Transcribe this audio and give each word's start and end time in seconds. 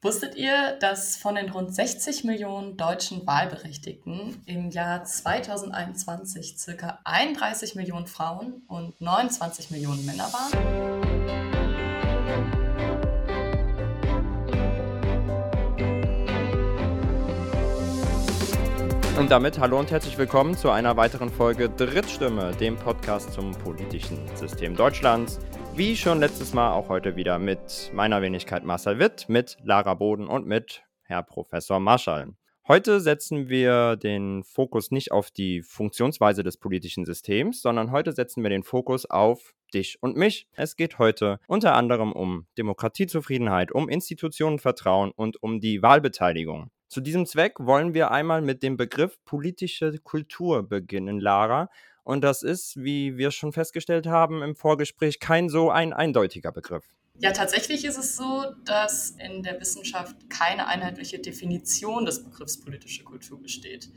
Wusstet 0.00 0.36
ihr, 0.36 0.76
dass 0.78 1.16
von 1.16 1.34
den 1.34 1.50
rund 1.50 1.74
60 1.74 2.22
Millionen 2.22 2.76
deutschen 2.76 3.26
Wahlberechtigten 3.26 4.40
im 4.46 4.70
Jahr 4.70 5.02
2021 5.02 6.54
ca. 6.78 7.00
31 7.02 7.74
Millionen 7.74 8.06
Frauen 8.06 8.62
und 8.68 9.00
29 9.00 9.72
Millionen 9.72 10.06
Männer 10.06 10.32
waren? 10.32 11.08
Und 19.18 19.32
damit 19.32 19.58
hallo 19.58 19.80
und 19.80 19.90
herzlich 19.90 20.16
willkommen 20.16 20.56
zu 20.56 20.70
einer 20.70 20.96
weiteren 20.96 21.28
Folge 21.28 21.68
Drittstimme, 21.70 22.52
dem 22.52 22.76
Podcast 22.76 23.32
zum 23.32 23.50
politischen 23.50 24.28
System 24.36 24.76
Deutschlands. 24.76 25.40
Wie 25.78 25.94
schon 25.94 26.18
letztes 26.18 26.54
Mal 26.54 26.72
auch 26.72 26.88
heute 26.88 27.14
wieder 27.14 27.38
mit 27.38 27.92
meiner 27.94 28.20
Wenigkeit 28.20 28.64
Marcel 28.64 28.98
Witt, 28.98 29.28
mit 29.28 29.58
Lara 29.62 29.94
Boden 29.94 30.26
und 30.26 30.44
mit 30.44 30.82
Herr 31.02 31.22
Professor 31.22 31.78
Marschall. 31.78 32.34
Heute 32.66 32.98
setzen 32.98 33.48
wir 33.48 33.94
den 33.94 34.42
Fokus 34.42 34.90
nicht 34.90 35.12
auf 35.12 35.30
die 35.30 35.62
Funktionsweise 35.62 36.42
des 36.42 36.56
politischen 36.56 37.04
Systems, 37.04 37.62
sondern 37.62 37.92
heute 37.92 38.10
setzen 38.10 38.42
wir 38.42 38.50
den 38.50 38.64
Fokus 38.64 39.06
auf 39.06 39.54
dich 39.72 40.02
und 40.02 40.16
mich. 40.16 40.48
Es 40.56 40.74
geht 40.74 40.98
heute 40.98 41.38
unter 41.46 41.76
anderem 41.76 42.12
um 42.12 42.48
Demokratiezufriedenheit, 42.58 43.70
um 43.70 43.88
Institutionenvertrauen 43.88 45.12
und 45.12 45.40
um 45.44 45.60
die 45.60 45.80
Wahlbeteiligung. 45.80 46.72
Zu 46.88 47.00
diesem 47.00 47.24
Zweck 47.24 47.60
wollen 47.60 47.94
wir 47.94 48.10
einmal 48.10 48.42
mit 48.42 48.64
dem 48.64 48.76
Begriff 48.76 49.16
politische 49.24 49.96
Kultur 49.98 50.68
beginnen, 50.68 51.20
Lara. 51.20 51.70
Und 52.08 52.22
das 52.22 52.42
ist, 52.42 52.82
wie 52.82 53.18
wir 53.18 53.30
schon 53.30 53.52
festgestellt 53.52 54.06
haben 54.06 54.40
im 54.42 54.54
Vorgespräch, 54.54 55.20
kein 55.20 55.50
so 55.50 55.70
ein 55.70 55.92
eindeutiger 55.92 56.52
Begriff. 56.52 56.86
Ja, 57.18 57.32
tatsächlich 57.32 57.84
ist 57.84 57.98
es 57.98 58.16
so, 58.16 58.46
dass 58.64 59.10
in 59.10 59.42
der 59.42 59.60
Wissenschaft 59.60 60.16
keine 60.30 60.68
einheitliche 60.68 61.18
Definition 61.18 62.06
des 62.06 62.24
Begriffs 62.24 62.62
politische 62.62 63.04
Kultur 63.04 63.42
besteht. 63.42 63.90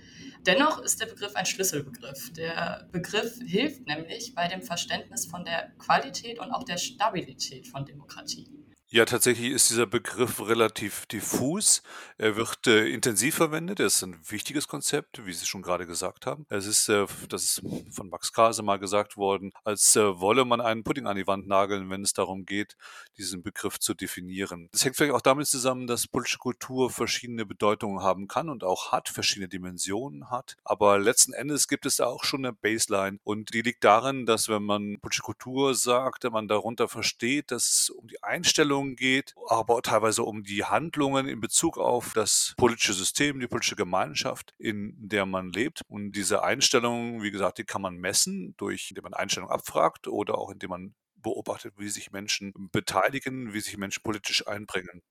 Dennoch 0.46 0.82
ist 0.82 1.00
der 1.00 1.06
Begriff 1.06 1.38
ein 1.38 1.46
Schlüsselbegriff. 1.46 2.34
Der 2.34 2.90
Begriff 2.92 3.40
hilft 3.46 3.88
nämlich 3.88 4.36
bei 4.36 4.50
dem 4.50 4.62
Verständnis 4.62 5.26
von 5.26 5.46
der 5.46 5.72
Qualität 5.80 6.38
und 6.38 6.52
auch 6.52 6.66
der 6.66 6.78
Stabilität 6.78 7.66
von 7.66 7.86
Demokratie. 7.86 8.50
Ja, 8.94 9.06
tatsächlich 9.06 9.54
ist 9.54 9.70
dieser 9.70 9.88
Begriff 9.88 10.46
relativ 10.46 11.06
diffus. 11.06 11.82
Er 12.18 12.36
wird 12.36 12.68
äh, 12.68 12.90
intensiv 12.90 13.36
verwendet. 13.36 13.80
Er 13.80 13.86
ist 13.86 14.04
ein 14.04 14.20
wichtiges 14.28 14.68
Konzept, 14.68 15.26
wie 15.26 15.32
Sie 15.32 15.46
schon 15.46 15.62
gerade 15.62 15.88
gesagt 15.88 16.26
haben. 16.26 16.46
Es 16.50 16.66
ist, 16.66 16.90
äh, 16.90 17.06
das 17.30 17.44
ist 17.44 17.62
von 17.90 18.10
Max 18.10 18.34
Krase 18.34 18.64
mal 18.64 18.80
gesagt 18.80 19.16
worden, 19.16 19.54
als 19.64 19.96
äh, 19.96 20.20
wolle 20.20 20.44
man 20.44 20.60
einen 20.60 20.84
Pudding 20.84 21.08
an 21.08 21.16
die 21.16 21.26
Wand 21.26 21.48
nageln, 21.48 21.90
wenn 21.90 22.02
es 22.02 22.12
darum 22.12 22.46
geht, 22.46 22.76
diesen 23.18 23.44
Begriff 23.44 23.80
zu 23.80 23.94
definieren. 23.94 24.68
Das 24.74 24.84
hängt 24.84 24.98
vielleicht 24.98 25.14
auch 25.14 25.22
damit 25.22 25.48
zusammen, 25.48 25.88
dass 25.88 26.10
politische 26.10 26.40
Kultur 26.40 26.90
verschiedene 26.90 27.46
Bedeutungen 27.46 28.04
haben 28.04 28.28
kann 28.28 28.50
und 28.50 28.66
auch 28.66 28.92
hat, 28.92 29.08
verschiedene 29.08 29.48
Dimensionen 29.48 30.30
hat. 30.30 30.58
Aber 30.66 31.00
letzten 31.00 31.32
Endes 31.32 31.70
gibt 31.70 31.86
es 31.86 31.96
da 31.96 32.08
auch 32.08 32.26
schon 32.26 32.44
eine 32.44 32.52
Baseline 32.52 33.20
und 33.24 33.54
die 33.54 33.62
liegt 33.62 33.86
darin, 33.86 34.26
dass 34.26 34.50
wenn 34.50 34.64
man 34.64 34.98
politische 35.00 35.24
Kultur 35.24 35.76
sagt, 35.76 36.30
man 36.30 36.50
darunter 36.50 36.90
versteht, 36.90 37.52
dass 37.52 37.70
es 37.70 37.90
um 37.90 38.06
die 38.10 38.22
Einstellung 38.22 38.81
Meinungen 38.82 38.96
geht, 38.96 39.36
aber 39.48 39.82
teilweise 39.82 40.24
um 40.24 40.44
die 40.44 40.64
Handlungen 40.66 41.28
in 41.28 41.40
Bezug 41.40 41.78
auf 41.78 42.14
das 42.14 42.54
politische 42.58 42.94
System, 42.94 43.40
die 43.40 43.48
politische 43.48 43.76
Gemeinschaft, 43.76 44.54
in 44.58 44.94
der 44.98 45.26
man 45.26 45.52
lebt. 45.52 45.82
Und 45.88 46.14
diese 46.14 46.44
Einstellungen, 46.44 47.22
wie 47.22 47.32
gesagt, 47.32 47.58
die 47.58 47.64
kann 47.64 47.82
man 47.82 47.98
messen, 47.98 48.56
durch 48.58 48.90
indem 48.90 49.04
man 49.04 49.14
Einstellungen 49.14 49.54
abfragt 49.54 50.08
oder 50.08 50.38
auch 50.38 50.52
indem 50.52 50.72
man 50.72 50.96
beobachtet, 51.16 51.76
wie 51.78 51.90
sich 51.90 52.12
Menschen 52.12 52.54
beteiligen, 52.72 53.54
wie 53.54 53.62
sich 53.62 53.78
Menschen 53.78 54.02
politisch 54.04 54.48
einbringen. 54.48 55.02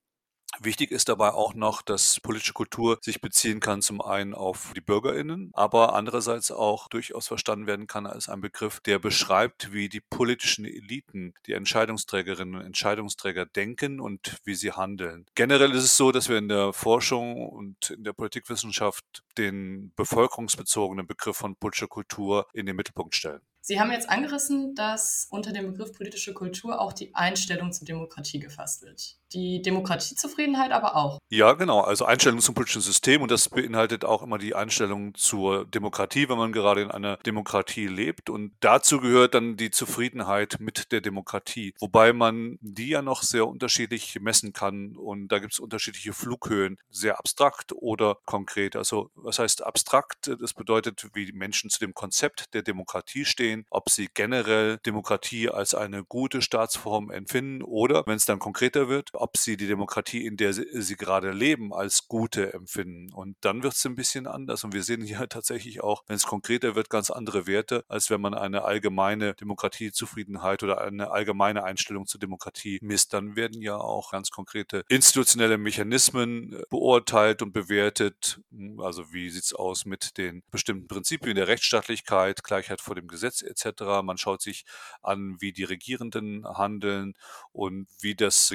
Wichtig 0.63 0.91
ist 0.91 1.09
dabei 1.09 1.31
auch 1.31 1.55
noch, 1.55 1.81
dass 1.81 2.19
politische 2.19 2.53
Kultur 2.53 2.99
sich 3.01 3.19
beziehen 3.19 3.59
kann 3.59 3.81
zum 3.81 3.99
einen 3.99 4.35
auf 4.35 4.73
die 4.75 4.81
Bürgerinnen, 4.81 5.49
aber 5.53 5.95
andererseits 5.95 6.51
auch 6.51 6.87
durchaus 6.87 7.27
verstanden 7.27 7.65
werden 7.65 7.87
kann 7.87 8.05
als 8.05 8.29
ein 8.29 8.41
Begriff, 8.41 8.79
der 8.79 8.99
beschreibt, 8.99 9.73
wie 9.73 9.89
die 9.89 10.01
politischen 10.01 10.65
Eliten, 10.65 11.33
die 11.47 11.53
Entscheidungsträgerinnen 11.53 12.57
und 12.57 12.61
Entscheidungsträger 12.61 13.47
denken 13.47 13.99
und 13.99 14.37
wie 14.43 14.53
sie 14.53 14.71
handeln. 14.71 15.25
Generell 15.33 15.71
ist 15.71 15.83
es 15.83 15.97
so, 15.97 16.11
dass 16.11 16.29
wir 16.29 16.37
in 16.37 16.47
der 16.47 16.73
Forschung 16.73 17.49
und 17.49 17.89
in 17.89 18.03
der 18.03 18.13
Politikwissenschaft 18.13 19.23
den 19.39 19.91
bevölkerungsbezogenen 19.95 21.07
Begriff 21.07 21.37
von 21.37 21.55
politischer 21.55 21.87
Kultur 21.87 22.45
in 22.53 22.67
den 22.67 22.75
Mittelpunkt 22.75 23.15
stellen. 23.15 23.41
Sie 23.61 23.79
haben 23.79 23.91
jetzt 23.91 24.09
angerissen, 24.09 24.75
dass 24.75 25.27
unter 25.31 25.53
dem 25.53 25.71
Begriff 25.71 25.93
politische 25.93 26.35
Kultur 26.35 26.79
auch 26.79 26.93
die 26.93 27.15
Einstellung 27.15 27.71
zur 27.71 27.85
Demokratie 27.85 28.39
gefasst 28.39 28.83
wird. 28.83 29.20
Die 29.33 29.61
Demokratiezufriedenheit 29.61 30.71
aber 30.71 30.95
auch. 30.95 31.19
Ja, 31.29 31.53
genau. 31.53 31.81
Also 31.81 32.05
Einstellung 32.05 32.39
zum 32.39 32.55
politischen 32.55 32.81
System 32.81 33.21
und 33.21 33.31
das 33.31 33.49
beinhaltet 33.49 34.05
auch 34.05 34.21
immer 34.21 34.37
die 34.37 34.55
Einstellung 34.55 35.15
zur 35.15 35.65
Demokratie, 35.65 36.29
wenn 36.29 36.37
man 36.37 36.51
gerade 36.51 36.81
in 36.81 36.91
einer 36.91 37.17
Demokratie 37.17 37.87
lebt. 37.87 38.29
Und 38.29 38.53
dazu 38.59 38.99
gehört 38.99 39.33
dann 39.33 39.57
die 39.57 39.71
Zufriedenheit 39.71 40.57
mit 40.59 40.91
der 40.91 41.01
Demokratie. 41.01 41.73
Wobei 41.79 42.13
man 42.13 42.57
die 42.61 42.89
ja 42.89 43.01
noch 43.01 43.23
sehr 43.23 43.47
unterschiedlich 43.47 44.19
messen 44.21 44.53
kann 44.53 44.95
und 44.95 45.29
da 45.29 45.39
gibt 45.39 45.53
es 45.53 45.59
unterschiedliche 45.59 46.13
Flughöhen, 46.13 46.77
sehr 46.89 47.19
abstrakt 47.19 47.73
oder 47.73 48.17
konkret. 48.25 48.75
Also 48.75 49.09
was 49.15 49.39
heißt 49.39 49.63
abstrakt? 49.63 50.31
Das 50.39 50.53
bedeutet, 50.53 51.09
wie 51.13 51.25
die 51.25 51.33
Menschen 51.33 51.69
zu 51.69 51.79
dem 51.79 51.93
Konzept 51.93 52.53
der 52.53 52.61
Demokratie 52.61 53.25
stehen 53.25 53.65
ob 53.69 53.89
sie 53.89 54.09
generell 54.13 54.77
Demokratie 54.85 55.49
als 55.49 55.73
eine 55.73 56.03
gute 56.03 56.41
Staatsform 56.41 57.09
empfinden 57.09 57.63
oder, 57.63 58.03
wenn 58.05 58.17
es 58.17 58.25
dann 58.25 58.39
konkreter 58.39 58.89
wird, 58.89 59.09
ob 59.21 59.37
sie 59.37 59.55
die 59.55 59.67
Demokratie, 59.67 60.25
in 60.25 60.35
der 60.35 60.53
sie, 60.53 60.65
sie 60.71 60.95
gerade 60.95 61.31
leben, 61.31 61.73
als 61.73 62.07
gute 62.07 62.53
empfinden. 62.53 63.13
Und 63.13 63.37
dann 63.41 63.63
wird 63.63 63.73
es 63.73 63.85
ein 63.85 63.95
bisschen 63.95 64.27
anders. 64.27 64.63
Und 64.63 64.73
wir 64.73 64.83
sehen 64.83 65.03
hier 65.03 65.27
tatsächlich 65.29 65.81
auch, 65.81 66.03
wenn 66.07 66.15
es 66.15 66.23
konkreter 66.23 66.75
wird, 66.75 66.89
ganz 66.89 67.11
andere 67.11 67.47
Werte, 67.47 67.85
als 67.87 68.09
wenn 68.09 68.21
man 68.21 68.33
eine 68.33 68.63
allgemeine 68.63 69.35
Demokratiezufriedenheit 69.35 70.63
oder 70.63 70.81
eine 70.81 71.11
allgemeine 71.11 71.63
Einstellung 71.63 72.07
zur 72.07 72.19
Demokratie 72.19 72.79
misst. 72.81 73.13
Dann 73.13 73.35
werden 73.35 73.61
ja 73.61 73.77
auch 73.77 74.11
ganz 74.11 74.31
konkrete 74.31 74.83
institutionelle 74.89 75.57
Mechanismen 75.57 76.53
äh, 76.53 76.63
beurteilt 76.69 77.41
und 77.41 77.53
bewertet. 77.53 78.41
Also 78.79 79.13
wie 79.13 79.29
sieht 79.29 79.43
es 79.43 79.53
aus 79.53 79.85
mit 79.85 80.17
den 80.17 80.43
bestimmten 80.51 80.87
Prinzipien 80.87 81.35
der 81.35 81.47
Rechtsstaatlichkeit, 81.47 82.43
Gleichheit 82.43 82.81
vor 82.81 82.95
dem 82.95 83.07
Gesetz 83.07 83.41
etc. 83.41 84.01
Man 84.03 84.17
schaut 84.17 84.41
sich 84.41 84.65
an, 85.01 85.37
wie 85.39 85.53
die 85.53 85.63
Regierenden 85.63 86.45
handeln 86.45 87.13
und 87.51 87.87
wie 87.99 88.15
das 88.15 88.51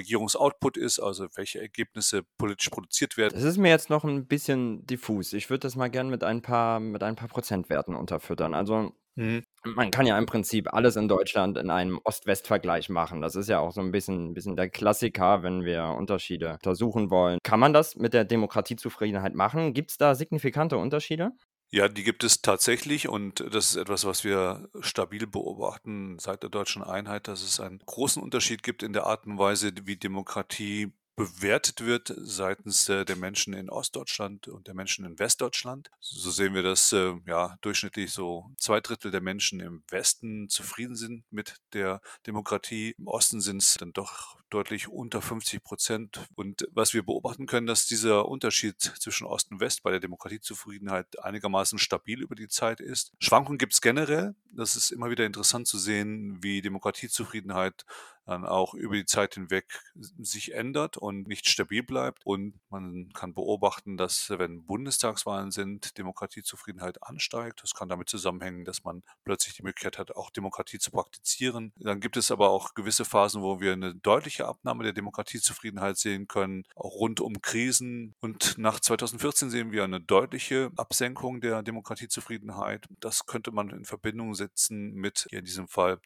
Regierungsoutput 0.57 0.77
ist, 0.77 0.99
also 0.99 1.27
welche 1.35 1.61
Ergebnisse 1.61 2.23
politisch 2.39 2.71
produziert 2.71 3.17
werden. 3.17 3.35
Das 3.35 3.45
ist 3.45 3.59
mir 3.59 3.71
jetzt 3.71 3.91
noch 3.91 4.05
ein 4.05 4.27
bisschen 4.27 4.87
diffus. 4.87 5.33
Ich 5.33 5.51
würde 5.51 5.61
das 5.61 5.77
mal 5.77 5.89
gerne 5.89 6.11
mit 6.11 6.25
ein 6.25 6.43
paar, 6.43 6.81
mit 6.81 7.03
ein 7.03 7.17
paar 7.17 7.29
Prozentwerten 7.29 7.95
unterfüttern. 7.95 8.55
Also 8.55 8.93
mhm. 9.17 9.43
Man 9.65 9.91
kann 9.91 10.07
ja 10.07 10.17
im 10.17 10.27
Prinzip 10.27 10.73
alles 10.73 10.97
in 10.97 11.09
Deutschland 11.09 11.59
in 11.59 11.71
einem 11.71 12.01
Ost-West-Vergleich 12.05 12.89
machen. 12.89 13.21
Das 13.21 13.35
ist 13.35 13.49
ja 13.49 13.59
auch 13.59 13.73
so 13.73 13.81
ein 13.81 13.91
bisschen, 13.91 14.31
ein 14.31 14.35
bisschen 14.35 14.57
der 14.57 14.71
Klassiker, 14.71 15.43
wenn 15.43 15.65
wir 15.65 15.97
Unterschiede 15.99 16.53
untersuchen 16.53 17.11
wollen. 17.11 17.39
Kann 17.43 17.61
man 17.61 17.73
das 17.73 17.97
mit 17.97 18.15
der 18.15 18.25
Demokratiezufriedenheit 18.25 19.35
machen? 19.35 19.75
Gibt 19.75 19.91
es 19.91 19.99
da 19.99 20.15
signifikante 20.15 20.77
Unterschiede? 20.77 21.33
Ja, 21.77 21.89
die 21.89 22.05
gibt 22.05 22.25
es 22.25 22.41
tatsächlich 22.41 23.07
und 23.07 23.41
das 23.53 23.73
ist 23.73 23.77
etwas, 23.77 24.07
was 24.07 24.25
wir 24.25 24.67
stabil 24.81 25.27
beobachten 25.27 26.19
seit 26.19 26.43
der 26.43 26.49
deutschen 26.49 26.83
Einheit, 26.83 27.29
dass 27.29 27.43
es 27.43 27.61
einen 27.61 27.81
großen 27.81 28.23
Unterschied 28.23 28.63
gibt 28.63 28.83
in 28.83 28.95
der 28.95 29.05
Art 29.05 29.27
und 29.27 29.37
Weise, 29.37 29.73
wie 29.85 29.97
Demokratie 29.97 30.95
bewertet 31.17 31.85
wird 31.85 32.15
seitens 32.17 32.89
äh, 32.89 33.05
der 33.05 33.17
Menschen 33.17 33.53
in 33.53 33.69
Ostdeutschland 33.69 34.49
und 34.49 34.67
der 34.67 34.75
Menschen 34.75 35.05
in 35.05 35.19
Westdeutschland. 35.19 35.91
So 36.01 36.31
sehen 36.31 36.55
wir, 36.55 36.63
dass 36.63 36.93
äh, 36.93 37.13
ja 37.27 37.59
durchschnittlich 37.61 38.11
so 38.11 38.51
zwei 38.57 38.81
Drittel 38.81 39.11
der 39.11 39.21
Menschen 39.21 39.61
im 39.61 39.83
Westen 39.91 40.49
zufrieden 40.49 40.97
sind 40.97 41.25
mit 41.31 41.57
der 41.75 42.01
Demokratie. 42.27 42.95
Im 42.97 43.07
Osten 43.07 43.43
sind 43.43 43.61
es 43.61 43.75
dann 43.75 43.93
doch 43.93 44.39
deutlich 44.51 44.89
unter 44.89 45.23
50 45.23 45.63
Prozent. 45.63 46.27
Und 46.35 46.69
was 46.73 46.95
wir 46.95 47.05
beobachten 47.05 47.47
können, 47.47 47.67
dass 47.67 47.87
dieser 47.87 48.29
Unterschied 48.29 48.81
zwischen 48.81 49.27
Ost 49.27 49.51
und 49.51 49.61
West 49.61 49.83
bei 49.83 49.91
der 49.91 50.01
Demokratiezufriedenheit 50.01 51.23
einigermaßen 51.23 51.79
stabil 51.79 52.23
über 52.23 52.35
die 52.35 52.49
Zeit 52.49 52.81
ist. 52.81 53.13
Schwankungen 53.19 53.59
gibt 53.59 53.75
es 53.75 53.81
generell. 53.81 54.35
Das 54.53 54.77
ist 54.77 54.91
immer 54.91 55.11
wieder 55.11 55.27
interessant 55.27 55.67
zu 55.67 55.79
sehen, 55.79 56.43
wie 56.43 56.63
Demokratiezufriedenheit 56.63 57.85
dann 58.27 58.45
auch 58.45 58.75
über 58.75 58.97
die 58.97 59.07
Zeit 59.07 59.35
hinweg 59.35 59.67
sich 59.95 60.53
ändert 60.53 60.97
und 60.97 61.29
nicht 61.29 61.49
stabil 61.49 61.83
bleibt. 61.85 62.27
Und 62.27 62.59
man 62.71 63.13
kann 63.13 63.35
beobachten, 63.35 63.97
dass 63.97 64.31
wenn 64.31 64.65
Bundestagswahlen 64.65 65.53
sind, 65.53 65.97
Demokratiezufriedenheit 65.97 67.03
ansteigt. 67.05 67.63
Das 67.63 67.75
kann 67.75 67.89
damit 67.89 68.09
zusammenhängen, 68.09 68.65
dass 68.65 68.83
man 68.83 69.05
plötzlich 69.25 69.55
die 69.55 69.63
Möglichkeit 69.63 69.99
hat, 69.99 70.17
auch 70.17 70.31
Demokratie 70.31 70.79
zu 70.79 70.91
praktizieren. 70.91 71.73
Dann 71.77 72.01
gibt 72.01 72.17
es 72.17 72.33
aber 72.33 72.51
auch 72.51 72.75
gewisse 72.75 73.05
Phasen, 73.05 73.43
wo 73.43 73.61
wir 73.61 73.73
eine 73.73 73.95
deutliche 73.95 74.36
Abnahme 74.45 74.85
der 74.85 74.93
Demokratiezufriedenheit 74.93 75.97
sehen 75.97 76.29
können, 76.29 76.65
auch 76.75 76.95
rund 76.97 77.21
um 77.21 77.41
Krisen. 77.41 78.15
Und 78.21 78.59
nach 78.59 78.79
2014 78.79 79.51
sehen 79.51 79.73
wir 79.73 79.85
eine 79.85 80.01
deutliche 80.01 80.71
Absenkung 80.77 81.41
der 81.41 81.63
Demokratiezufriedenheit. 81.63 82.87
Das 83.01 83.27
könnte 83.27 83.51
man 83.51 83.71
in 83.71 83.85
Verbindung 83.85 84.35
setzen 84.35 84.93
mit, 84.93 85.27
hier 85.31 85.39
in 85.39 85.45
diesem 85.45 85.69
Fall, 85.69 85.99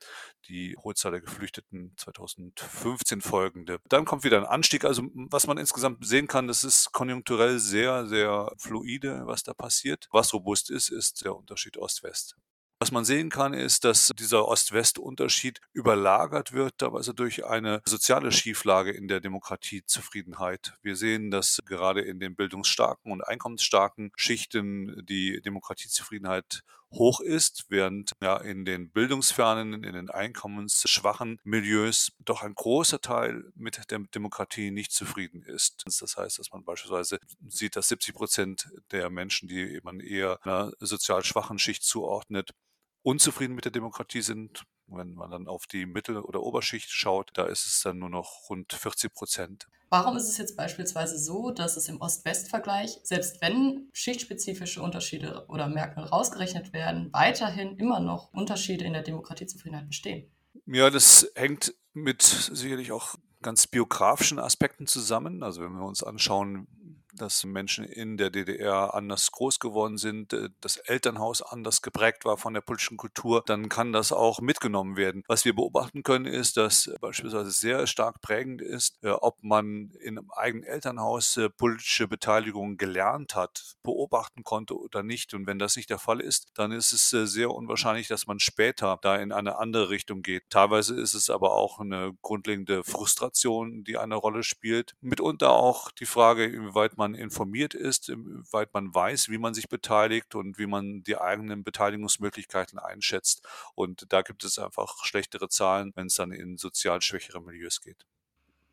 die 0.48 0.76
hohe 0.76 0.94
Zahl 0.94 1.12
der 1.12 1.20
Geflüchteten 1.20 1.94
2015 1.96 3.20
folgende. 3.20 3.80
Dann 3.88 4.04
kommt 4.04 4.24
wieder 4.24 4.38
ein 4.38 4.46
Anstieg. 4.46 4.84
Also 4.84 5.02
was 5.14 5.46
man 5.46 5.58
insgesamt 5.58 6.06
sehen 6.06 6.28
kann, 6.28 6.46
das 6.46 6.64
ist 6.64 6.92
konjunkturell 6.92 7.58
sehr, 7.58 8.06
sehr 8.06 8.52
fluide, 8.56 9.22
was 9.26 9.42
da 9.42 9.54
passiert. 9.54 10.08
Was 10.12 10.32
robust 10.32 10.70
ist, 10.70 10.90
ist 10.90 11.24
der 11.24 11.36
Unterschied 11.36 11.76
Ost-West. 11.76 12.36
Was 12.82 12.92
man 12.92 13.04
sehen 13.04 13.28
kann, 13.28 13.52
ist, 13.52 13.84
dass 13.84 14.10
dieser 14.18 14.48
Ost-West-Unterschied 14.48 15.60
überlagert 15.74 16.54
wird, 16.54 16.78
teilweise 16.78 17.12
durch 17.12 17.44
eine 17.44 17.82
soziale 17.84 18.32
Schieflage 18.32 18.90
in 18.90 19.06
der 19.06 19.20
Demokratiezufriedenheit. 19.20 20.72
Wir 20.80 20.96
sehen, 20.96 21.30
dass 21.30 21.58
gerade 21.66 22.00
in 22.00 22.20
den 22.20 22.34
bildungsstarken 22.36 23.12
und 23.12 23.20
einkommensstarken 23.20 24.12
Schichten 24.16 25.04
die 25.04 25.42
Demokratiezufriedenheit 25.42 26.62
hoch 26.90 27.20
ist, 27.20 27.66
während 27.68 28.12
ja 28.22 28.38
in 28.38 28.64
den 28.64 28.90
bildungsfernen, 28.90 29.84
in 29.84 29.92
den 29.92 30.08
einkommensschwachen 30.08 31.38
Milieus 31.44 32.12
doch 32.18 32.42
ein 32.42 32.54
großer 32.54 33.02
Teil 33.02 33.44
mit 33.54 33.90
der 33.90 33.98
Demokratie 34.14 34.70
nicht 34.70 34.92
zufrieden 34.92 35.42
ist. 35.42 35.82
Das 35.84 36.16
heißt, 36.16 36.38
dass 36.38 36.50
man 36.50 36.64
beispielsweise 36.64 37.18
sieht, 37.46 37.76
dass 37.76 37.88
70 37.88 38.14
Prozent 38.14 38.70
der 38.90 39.10
Menschen, 39.10 39.48
die 39.48 39.78
man 39.82 40.00
eher 40.00 40.38
einer 40.44 40.72
sozial 40.80 41.22
schwachen 41.22 41.58
Schicht 41.58 41.82
zuordnet, 41.82 42.54
unzufrieden 43.02 43.54
mit 43.54 43.64
der 43.64 43.72
Demokratie 43.72 44.22
sind. 44.22 44.64
Wenn 44.86 45.14
man 45.14 45.30
dann 45.30 45.46
auf 45.46 45.66
die 45.66 45.86
Mittel- 45.86 46.18
oder 46.18 46.42
Oberschicht 46.42 46.90
schaut, 46.90 47.30
da 47.34 47.46
ist 47.46 47.64
es 47.64 47.80
dann 47.82 47.98
nur 47.98 48.10
noch 48.10 48.48
rund 48.50 48.72
40 48.72 49.14
Prozent. 49.14 49.68
Warum 49.88 50.16
ist 50.16 50.28
es 50.28 50.38
jetzt 50.38 50.56
beispielsweise 50.56 51.18
so, 51.18 51.50
dass 51.50 51.76
es 51.76 51.88
im 51.88 52.00
Ost-West-Vergleich, 52.00 52.98
selbst 53.02 53.40
wenn 53.40 53.88
schichtspezifische 53.92 54.82
Unterschiede 54.82 55.44
oder 55.48 55.68
Merkmale 55.68 56.08
rausgerechnet 56.08 56.72
werden, 56.72 57.12
weiterhin 57.12 57.76
immer 57.76 58.00
noch 58.00 58.32
Unterschiede 58.32 58.84
in 58.84 58.92
der 58.92 59.02
Demokratiezufriedenheit 59.02 59.88
bestehen? 59.88 60.30
Ja, 60.66 60.90
das 60.90 61.30
hängt 61.34 61.74
mit 61.92 62.22
sicherlich 62.22 62.92
auch 62.92 63.16
ganz 63.42 63.66
biografischen 63.66 64.38
Aspekten 64.38 64.86
zusammen. 64.86 65.42
Also 65.42 65.62
wenn 65.62 65.72
wir 65.72 65.84
uns 65.84 66.02
anschauen, 66.02 66.68
dass 67.14 67.44
Menschen 67.44 67.84
in 67.84 68.16
der 68.16 68.30
DDR 68.30 68.94
anders 68.94 69.30
groß 69.32 69.58
geworden 69.58 69.98
sind, 69.98 70.32
äh, 70.32 70.50
das 70.60 70.76
Elternhaus 70.76 71.42
anders 71.42 71.82
geprägt 71.82 72.24
war 72.24 72.36
von 72.36 72.54
der 72.54 72.60
politischen 72.60 72.96
Kultur, 72.96 73.42
dann 73.44 73.68
kann 73.68 73.92
das 73.92 74.12
auch 74.12 74.40
mitgenommen 74.40 74.96
werden. 74.96 75.24
Was 75.26 75.44
wir 75.44 75.54
beobachten 75.54 76.02
können, 76.02 76.26
ist, 76.26 76.56
dass 76.56 76.90
beispielsweise 77.00 77.50
sehr 77.50 77.86
stark 77.86 78.20
prägend 78.20 78.62
ist, 78.62 79.02
äh, 79.02 79.10
ob 79.10 79.42
man 79.42 79.90
in 80.00 80.18
einem 80.18 80.30
eigenen 80.30 80.64
Elternhaus 80.64 81.36
äh, 81.36 81.50
politische 81.50 82.08
Beteiligung 82.08 82.76
gelernt 82.76 83.34
hat, 83.34 83.76
beobachten 83.82 84.44
konnte 84.44 84.78
oder 84.78 85.02
nicht. 85.02 85.34
Und 85.34 85.46
wenn 85.46 85.58
das 85.58 85.76
nicht 85.76 85.90
der 85.90 85.98
Fall 85.98 86.20
ist, 86.20 86.48
dann 86.54 86.72
ist 86.72 86.92
es 86.92 87.10
sehr 87.10 87.50
unwahrscheinlich, 87.50 88.08
dass 88.08 88.26
man 88.26 88.40
später 88.40 88.98
da 89.02 89.16
in 89.16 89.32
eine 89.32 89.58
andere 89.58 89.90
Richtung 89.90 90.22
geht. 90.22 90.44
Teilweise 90.50 90.98
ist 91.00 91.14
es 91.14 91.30
aber 91.30 91.52
auch 91.52 91.80
eine 91.80 92.12
grundlegende 92.22 92.84
Frustration, 92.84 93.84
die 93.84 93.98
eine 93.98 94.14
Rolle 94.14 94.42
spielt. 94.42 94.94
Mitunter 95.00 95.50
auch 95.50 95.90
die 95.90 96.06
Frage, 96.06 96.44
inwieweit 96.44 96.96
man 97.00 97.14
informiert 97.14 97.74
ist, 97.74 98.10
inwieweit 98.10 98.72
man 98.74 98.94
weiß, 98.94 99.30
wie 99.30 99.38
man 99.38 99.54
sich 99.54 99.68
beteiligt 99.68 100.34
und 100.34 100.58
wie 100.58 100.66
man 100.66 101.02
die 101.02 101.16
eigenen 101.16 101.64
Beteiligungsmöglichkeiten 101.64 102.78
einschätzt. 102.78 103.42
Und 103.74 104.12
da 104.12 104.20
gibt 104.20 104.44
es 104.44 104.58
einfach 104.58 105.04
schlechtere 105.04 105.48
Zahlen, 105.48 105.92
wenn 105.96 106.06
es 106.08 106.14
dann 106.14 106.30
in 106.30 106.58
sozial 106.58 107.00
schwächere 107.00 107.40
Milieus 107.40 107.80
geht. 107.80 108.04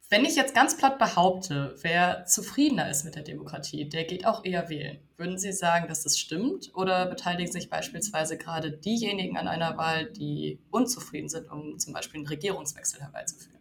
Wenn 0.10 0.26
ich 0.26 0.36
jetzt 0.36 0.54
ganz 0.54 0.78
platt 0.78 1.00
behaupte, 1.00 1.76
wer 1.82 2.26
zufriedener 2.26 2.90
ist 2.90 3.04
mit 3.04 3.16
der 3.16 3.24
Demokratie, 3.24 3.90
der 3.90 4.04
geht 4.06 4.26
auch 4.26 4.46
eher 4.46 4.70
wählen. 4.70 5.00
Würden 5.18 5.38
Sie 5.38 5.52
sagen, 5.52 5.88
dass 5.88 6.04
das 6.04 6.18
stimmt? 6.18 6.72
Oder 6.76 7.08
beteiligen 7.08 7.52
sich 7.52 7.70
beispielsweise 7.70 8.38
gerade 8.38 8.72
diejenigen 8.72 9.38
an 9.38 9.48
einer 9.48 9.78
Wahl, 9.78 10.10
die 10.10 10.60
unzufrieden 10.70 11.28
sind, 11.28 11.50
um 11.50 11.80
zum 11.80 11.94
Beispiel 11.94 12.20
einen 12.20 12.28
Regierungswechsel 12.28 13.02
herbeizuführen? 13.02 13.57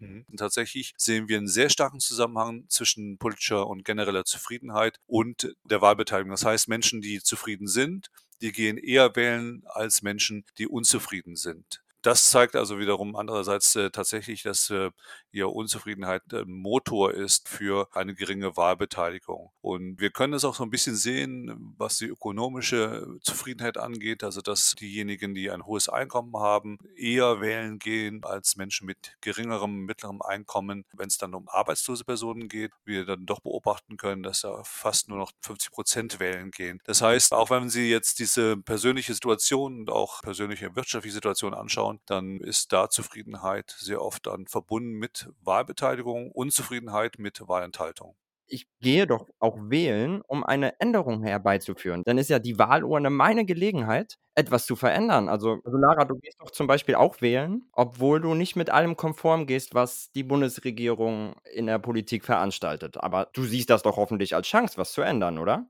Mhm. 0.00 0.24
Tatsächlich 0.36 0.94
sehen 0.96 1.28
wir 1.28 1.38
einen 1.38 1.48
sehr 1.48 1.70
starken 1.70 2.00
Zusammenhang 2.00 2.64
zwischen 2.68 3.18
politischer 3.18 3.66
und 3.66 3.84
genereller 3.84 4.24
Zufriedenheit 4.24 4.98
und 5.06 5.54
der 5.64 5.80
Wahlbeteiligung. 5.80 6.30
Das 6.30 6.44
heißt, 6.44 6.68
Menschen, 6.68 7.00
die 7.00 7.20
zufrieden 7.22 7.66
sind, 7.66 8.10
die 8.40 8.52
gehen 8.52 8.78
eher 8.78 9.14
wählen 9.16 9.62
als 9.66 10.02
Menschen, 10.02 10.44
die 10.58 10.66
unzufrieden 10.66 11.36
sind. 11.36 11.82
Das 12.02 12.30
zeigt 12.30 12.54
also 12.54 12.78
wiederum 12.78 13.16
andererseits 13.16 13.74
äh, 13.74 13.90
tatsächlich, 13.90 14.42
dass 14.44 14.70
äh, 14.70 14.90
ihre 15.32 15.48
Unzufriedenheit 15.48 16.22
ein 16.32 16.48
Motor 16.48 17.12
ist 17.12 17.48
für 17.48 17.88
eine 17.92 18.14
geringe 18.14 18.56
Wahlbeteiligung. 18.56 19.50
Und 19.60 20.00
wir 20.00 20.10
können 20.10 20.32
es 20.32 20.44
auch 20.44 20.54
so 20.54 20.62
ein 20.62 20.70
bisschen 20.70 20.94
sehen, 20.94 21.74
was 21.76 21.98
die 21.98 22.06
ökonomische 22.06 23.18
Zufriedenheit 23.22 23.78
angeht, 23.78 24.22
also 24.22 24.40
dass 24.40 24.76
diejenigen, 24.76 25.34
die 25.34 25.50
ein 25.50 25.66
hohes 25.66 25.88
Einkommen 25.88 26.36
haben, 26.36 26.78
eher 26.96 27.40
wählen 27.40 27.80
gehen 27.80 28.22
als 28.24 28.54
Menschen 28.56 28.86
mit 28.86 29.16
geringerem, 29.20 29.84
mittlerem 29.84 30.22
Einkommen. 30.22 30.84
Wenn 30.92 31.08
es 31.08 31.18
dann 31.18 31.34
um 31.34 31.48
arbeitslose 31.48 32.04
Personen 32.04 32.48
geht, 32.48 32.70
wir 32.84 33.06
dann 33.06 33.26
doch 33.26 33.40
beobachten 33.40 33.96
können, 33.96 34.22
dass 34.22 34.42
da 34.42 34.62
fast 34.64 35.08
nur 35.08 35.18
noch 35.18 35.32
50 35.42 35.72
Prozent 35.72 36.20
wählen 36.20 36.52
gehen. 36.52 36.80
Das 36.84 37.02
heißt, 37.02 37.32
auch 37.34 37.50
wenn 37.50 37.68
Sie 37.70 37.90
jetzt 37.90 38.20
diese 38.20 38.56
persönliche 38.56 39.14
Situation 39.14 39.80
und 39.80 39.90
auch 39.90 40.22
persönliche 40.22 40.76
wirtschaftliche 40.76 41.14
Situation 41.14 41.54
anschauen, 41.54 41.97
dann 42.06 42.40
ist 42.40 42.72
da 42.72 42.90
Zufriedenheit 42.90 43.74
sehr 43.78 44.02
oft 44.02 44.26
dann 44.26 44.46
verbunden 44.46 44.92
mit 44.92 45.28
Wahlbeteiligung, 45.40 46.30
Unzufriedenheit 46.32 47.18
mit 47.18 47.46
Wahlenthaltung 47.48 48.16
ich 48.48 48.66
gehe 48.80 49.06
doch 49.06 49.28
auch 49.38 49.56
wählen, 49.60 50.22
um 50.26 50.42
eine 50.44 50.80
Änderung 50.80 51.22
herbeizuführen. 51.22 52.02
Dann 52.04 52.18
ist 52.18 52.30
ja 52.30 52.38
die 52.38 52.58
Wahlurne 52.58 53.10
meine 53.10 53.44
Gelegenheit, 53.44 54.18
etwas 54.34 54.66
zu 54.66 54.76
verändern. 54.76 55.28
Also, 55.28 55.60
also 55.64 55.76
Lara, 55.76 56.04
du 56.04 56.16
gehst 56.16 56.40
doch 56.40 56.50
zum 56.50 56.66
Beispiel 56.66 56.94
auch 56.94 57.20
wählen, 57.20 57.68
obwohl 57.72 58.20
du 58.20 58.34
nicht 58.34 58.56
mit 58.56 58.70
allem 58.70 58.96
konform 58.96 59.46
gehst, 59.46 59.74
was 59.74 60.10
die 60.12 60.22
Bundesregierung 60.22 61.34
in 61.52 61.66
der 61.66 61.78
Politik 61.78 62.24
veranstaltet. 62.24 62.96
Aber 62.98 63.28
du 63.32 63.44
siehst 63.44 63.70
das 63.70 63.82
doch 63.82 63.96
hoffentlich 63.96 64.34
als 64.34 64.46
Chance, 64.46 64.78
was 64.78 64.92
zu 64.92 65.02
ändern, 65.02 65.38
oder? 65.38 65.68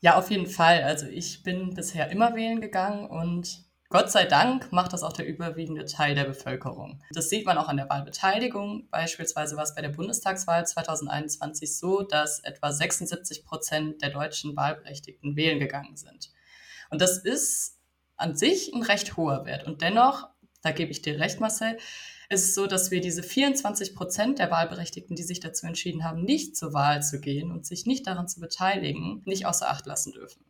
Ja, 0.00 0.16
auf 0.16 0.30
jeden 0.30 0.46
Fall. 0.46 0.82
Also 0.82 1.06
ich 1.06 1.42
bin 1.42 1.74
bisher 1.74 2.10
immer 2.10 2.34
wählen 2.34 2.60
gegangen 2.60 3.06
und 3.06 3.64
Gott 3.92 4.08
sei 4.08 4.24
Dank 4.24 4.70
macht 4.70 4.92
das 4.92 5.02
auch 5.02 5.12
der 5.12 5.26
überwiegende 5.26 5.84
Teil 5.84 6.14
der 6.14 6.22
Bevölkerung. 6.22 7.02
Das 7.12 7.28
sieht 7.28 7.44
man 7.44 7.58
auch 7.58 7.66
an 7.66 7.76
der 7.76 7.88
Wahlbeteiligung. 7.88 8.88
Beispielsweise 8.88 9.56
war 9.56 9.64
es 9.64 9.74
bei 9.74 9.82
der 9.82 9.88
Bundestagswahl 9.88 10.64
2021 10.64 11.76
so, 11.76 12.02
dass 12.02 12.38
etwa 12.38 12.70
76 12.70 13.44
Prozent 13.44 14.00
der 14.00 14.10
deutschen 14.10 14.54
Wahlberechtigten 14.54 15.34
wählen 15.34 15.58
gegangen 15.58 15.96
sind. 15.96 16.30
Und 16.90 17.00
das 17.02 17.18
ist 17.18 17.80
an 18.16 18.36
sich 18.36 18.72
ein 18.72 18.84
recht 18.84 19.16
hoher 19.16 19.44
Wert. 19.44 19.66
Und 19.66 19.82
dennoch, 19.82 20.28
da 20.62 20.70
gebe 20.70 20.92
ich 20.92 21.02
dir 21.02 21.18
recht, 21.18 21.40
Marcel, 21.40 21.76
ist 22.28 22.44
es 22.44 22.54
so, 22.54 22.68
dass 22.68 22.92
wir 22.92 23.00
diese 23.00 23.24
24 23.24 23.96
Prozent 23.96 24.38
der 24.38 24.52
Wahlberechtigten, 24.52 25.16
die 25.16 25.24
sich 25.24 25.40
dazu 25.40 25.66
entschieden 25.66 26.04
haben, 26.04 26.22
nicht 26.22 26.56
zur 26.56 26.72
Wahl 26.72 27.02
zu 27.02 27.20
gehen 27.20 27.50
und 27.50 27.66
sich 27.66 27.86
nicht 27.86 28.06
daran 28.06 28.28
zu 28.28 28.38
beteiligen, 28.38 29.22
nicht 29.24 29.46
außer 29.46 29.68
Acht 29.68 29.84
lassen 29.86 30.12
dürfen. 30.12 30.44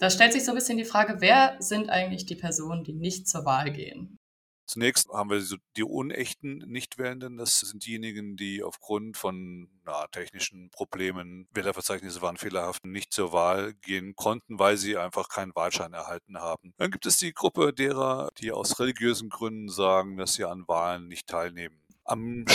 Da 0.00 0.08
stellt 0.08 0.32
sich 0.32 0.44
so 0.44 0.52
ein 0.52 0.54
bisschen 0.54 0.78
die 0.78 0.86
Frage, 0.86 1.16
wer 1.20 1.56
sind 1.60 1.90
eigentlich 1.90 2.24
die 2.24 2.34
Personen, 2.34 2.84
die 2.84 2.94
nicht 2.94 3.28
zur 3.28 3.44
Wahl 3.44 3.70
gehen? 3.70 4.16
Zunächst 4.66 5.10
haben 5.10 5.28
wir 5.28 5.44
die 5.76 5.82
unechten 5.82 6.58
Nichtwählenden. 6.58 7.36
Das 7.36 7.58
sind 7.58 7.84
diejenigen, 7.84 8.36
die 8.36 8.62
aufgrund 8.62 9.18
von 9.18 9.68
na, 9.84 10.06
technischen 10.06 10.70
Problemen, 10.70 11.48
Wählerverzeichnisse 11.52 12.22
waren 12.22 12.38
fehlerhaft, 12.38 12.86
nicht 12.86 13.12
zur 13.12 13.32
Wahl 13.32 13.74
gehen 13.82 14.14
konnten, 14.14 14.58
weil 14.58 14.78
sie 14.78 14.96
einfach 14.96 15.28
keinen 15.28 15.54
Wahlschein 15.54 15.92
erhalten 15.92 16.38
haben. 16.38 16.72
Dann 16.78 16.90
gibt 16.90 17.04
es 17.04 17.18
die 17.18 17.34
Gruppe 17.34 17.74
derer, 17.74 18.30
die 18.38 18.52
aus 18.52 18.80
religiösen 18.80 19.28
Gründen 19.28 19.68
sagen, 19.68 20.16
dass 20.16 20.34
sie 20.34 20.44
an 20.44 20.66
Wahlen 20.66 21.08
nicht 21.08 21.26
teilnehmen. 21.26 21.82
Am 22.04 22.46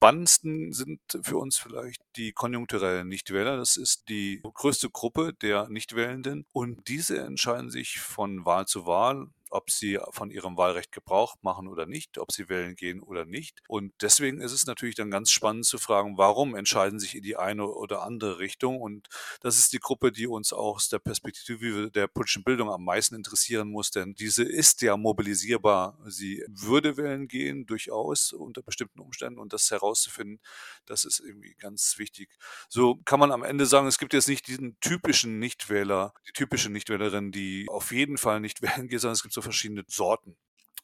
spannendsten 0.00 0.72
sind 0.72 0.98
für 1.20 1.36
uns 1.36 1.58
vielleicht 1.58 2.00
die 2.16 2.32
konjunkturellen 2.32 3.06
Nichtwähler. 3.06 3.58
Das 3.58 3.76
ist 3.76 4.08
die 4.08 4.40
größte 4.42 4.88
Gruppe 4.88 5.34
der 5.34 5.68
Nichtwählenden 5.68 6.46
und 6.52 6.88
diese 6.88 7.18
entscheiden 7.18 7.68
sich 7.68 8.00
von 8.00 8.46
Wahl 8.46 8.64
zu 8.64 8.86
Wahl 8.86 9.28
ob 9.50 9.70
sie 9.70 9.98
von 10.10 10.30
ihrem 10.30 10.56
Wahlrecht 10.56 10.92
Gebrauch 10.92 11.36
machen 11.42 11.68
oder 11.68 11.86
nicht, 11.86 12.18
ob 12.18 12.32
sie 12.32 12.48
wählen 12.48 12.76
gehen 12.76 13.00
oder 13.00 13.24
nicht. 13.24 13.60
Und 13.68 13.92
deswegen 14.00 14.40
ist 14.40 14.52
es 14.52 14.66
natürlich 14.66 14.94
dann 14.94 15.10
ganz 15.10 15.30
spannend 15.30 15.66
zu 15.66 15.78
fragen, 15.78 16.16
warum 16.16 16.54
entscheiden 16.54 16.98
sich 16.98 17.14
in 17.14 17.22
die 17.22 17.36
eine 17.36 17.66
oder 17.66 18.02
andere 18.02 18.38
Richtung. 18.38 18.80
Und 18.80 19.08
das 19.40 19.58
ist 19.58 19.72
die 19.72 19.78
Gruppe, 19.78 20.12
die 20.12 20.26
uns 20.26 20.52
auch 20.52 20.76
aus 20.76 20.88
der 20.88 20.98
Perspektive 20.98 21.90
der 21.90 22.06
politischen 22.06 22.44
Bildung 22.44 22.70
am 22.70 22.84
meisten 22.84 23.14
interessieren 23.14 23.68
muss, 23.68 23.90
denn 23.90 24.14
diese 24.14 24.44
ist 24.44 24.82
ja 24.82 24.96
mobilisierbar. 24.96 25.98
Sie 26.06 26.44
würde 26.48 26.96
wählen 26.96 27.28
gehen, 27.28 27.66
durchaus 27.66 28.32
unter 28.32 28.62
bestimmten 28.62 29.00
Umständen. 29.00 29.38
Und 29.38 29.52
das 29.52 29.70
herauszufinden, 29.70 30.40
das 30.86 31.04
ist 31.04 31.20
irgendwie 31.20 31.54
ganz 31.54 31.98
wichtig. 31.98 32.30
So 32.68 32.96
kann 33.04 33.20
man 33.20 33.32
am 33.32 33.42
Ende 33.42 33.66
sagen, 33.66 33.86
es 33.86 33.98
gibt 33.98 34.14
jetzt 34.14 34.28
nicht 34.28 34.46
diesen 34.46 34.78
typischen 34.80 35.38
Nichtwähler, 35.38 36.14
die 36.28 36.32
typische 36.32 36.70
Nichtwählerin, 36.70 37.32
die 37.32 37.66
auf 37.68 37.92
jeden 37.92 38.16
Fall 38.16 38.40
nicht 38.40 38.62
wählen 38.62 38.88
geht, 38.88 39.00
sondern 39.00 39.14
es 39.14 39.22
gibt 39.22 39.34
so 39.34 39.39
verschiedene 39.42 39.84
Sorten. 39.86 40.36